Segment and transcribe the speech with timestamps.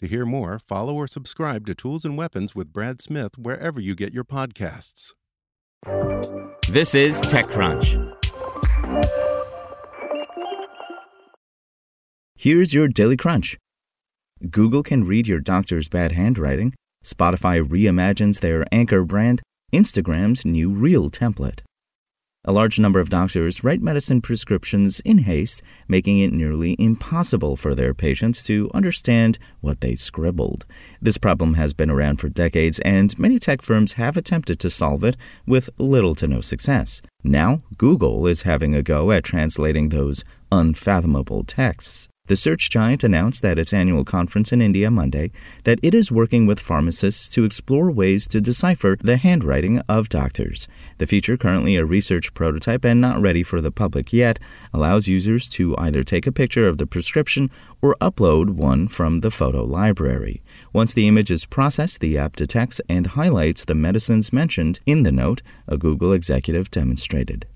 [0.00, 3.94] To hear more, follow or subscribe to Tools and Weapons with Brad Smith wherever you
[3.94, 5.12] get your podcasts.
[6.68, 8.12] This is TechCrunch.
[12.34, 13.56] Here's your Daily Crunch.
[14.50, 16.74] Google can read your doctor's bad handwriting.
[17.02, 19.40] Spotify reimagines their anchor brand.
[19.72, 21.60] Instagram's new Reel template.
[22.48, 27.74] A large number of doctors write medicine prescriptions in haste, making it nearly impossible for
[27.74, 30.64] their patients to understand what they scribbled.
[31.02, 35.02] This problem has been around for decades, and many tech firms have attempted to solve
[35.02, 37.02] it with little to no success.
[37.24, 42.08] Now, Google is having a go at translating those unfathomable texts.
[42.26, 45.30] The search giant announced at its annual conference in India Monday
[45.64, 50.66] that it is working with pharmacists to explore ways to decipher the handwriting of doctors.
[50.98, 54.38] The feature, currently a research prototype and not ready for the public yet,
[54.72, 59.30] allows users to either take a picture of the prescription or upload one from the
[59.30, 60.42] photo library.
[60.72, 65.12] Once the image is processed, the app detects and highlights the medicines mentioned in the
[65.12, 67.46] note, a Google executive demonstrated.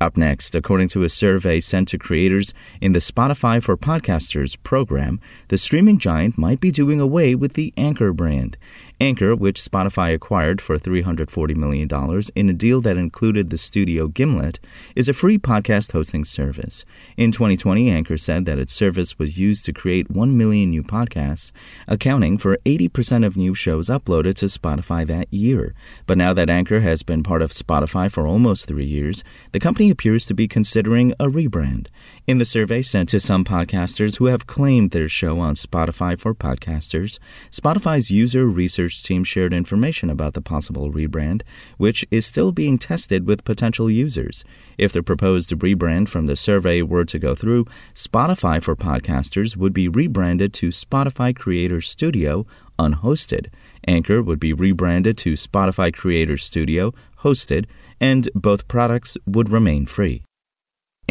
[0.00, 5.18] Up next, according to a survey sent to creators in the Spotify for Podcasters program,
[5.48, 8.56] the streaming giant might be doing away with the Anchor brand.
[9.00, 11.88] Anchor, which Spotify acquired for $340 million
[12.34, 14.58] in a deal that included the studio Gimlet,
[14.96, 16.84] is a free podcast hosting service.
[17.16, 21.52] In 2020, Anchor said that its service was used to create 1 million new podcasts,
[21.86, 25.74] accounting for 80% of new shows uploaded to Spotify that year.
[26.06, 29.22] But now that Anchor has been part of Spotify for almost three years,
[29.52, 31.86] the company appears to be considering a rebrand.
[32.28, 36.34] In the survey sent to some podcasters who have claimed their show on Spotify for
[36.34, 37.18] Podcasters,
[37.50, 41.40] Spotify's user research team shared information about the possible rebrand,
[41.78, 44.44] which is still being tested with potential users.
[44.76, 49.72] If the proposed rebrand from the survey were to go through, Spotify for Podcasters would
[49.72, 52.44] be rebranded to Spotify Creator Studio
[52.78, 53.46] unhosted.
[53.86, 57.64] Anchor would be rebranded to Spotify Creator Studio hosted,
[57.98, 60.24] and both products would remain free.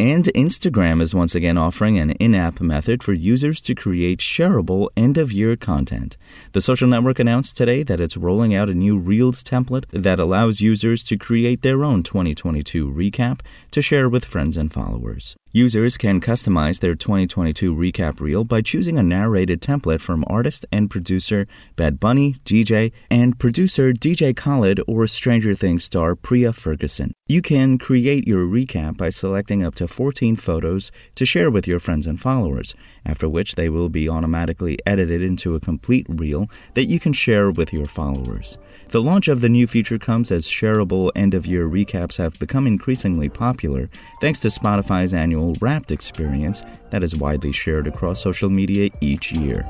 [0.00, 4.90] And Instagram is once again offering an in app method for users to create shareable
[4.96, 6.16] end of year content.
[6.52, 10.60] The social network announced today that it's rolling out a new Reels template that allows
[10.60, 13.40] users to create their own 2022 recap
[13.72, 15.34] to share with friends and followers.
[15.52, 20.90] Users can customize their 2022 recap reel by choosing a narrated template from artist and
[20.90, 27.14] producer Bad Bunny, DJ, and producer DJ Khaled or Stranger Things star Priah Ferguson.
[27.28, 31.78] You can create your recap by selecting up to 14 photos to share with your
[31.78, 32.74] friends and followers,
[33.06, 37.50] after which they will be automatically edited into a complete reel that you can share
[37.50, 38.58] with your followers.
[38.90, 42.66] The launch of the new feature comes as shareable end of year recaps have become
[42.66, 43.88] increasingly popular
[44.20, 49.66] thanks to Spotify's annual Wrapped experience that is widely shared across social media each year.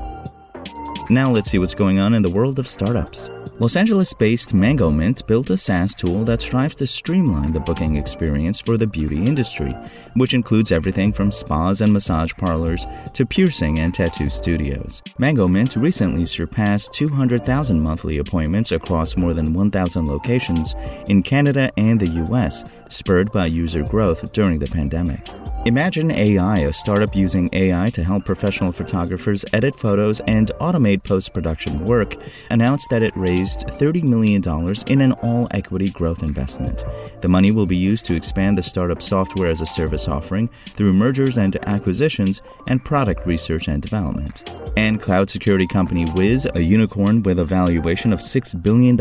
[1.09, 3.29] Now let's see what's going on in the world of startups.
[3.59, 8.61] Los Angeles based Mangomint built a SaaS tool that strives to streamline the booking experience
[8.61, 9.75] for the beauty industry,
[10.13, 15.01] which includes everything from spas and massage parlors to piercing and tattoo studios.
[15.19, 20.73] Mangomint recently surpassed 200,000 monthly appointments across more than 1,000 locations
[21.09, 25.27] in Canada and the US, spurred by user growth during the pandemic.
[25.65, 31.33] Imagen AI, a startup using AI to help professional photographers edit photos and automate post
[31.33, 32.15] production work,
[32.49, 34.41] announced that it raised $30 million
[34.87, 36.85] in an all equity growth investment.
[37.21, 40.93] The money will be used to expand the startup software as a service offering through
[40.93, 44.58] mergers and acquisitions and product research and development.
[44.77, 48.97] And cloud security company Wiz, a unicorn with a valuation of $6 billion,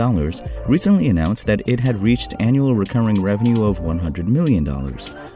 [0.67, 4.69] recently announced that it had reached annual recurring revenue of $100 million,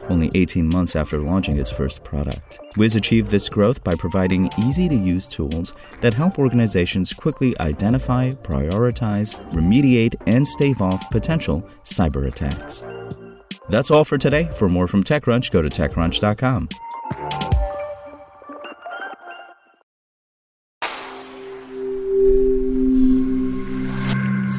[0.09, 2.59] only 18 months after launching its first product.
[2.77, 8.29] Wiz achieved this growth by providing easy to use tools that help organizations quickly identify,
[8.29, 12.83] prioritize, remediate, and stave off potential cyber attacks.
[13.69, 14.49] That's all for today.
[14.55, 16.69] For more from TechCrunch, go to TechCrunch.com.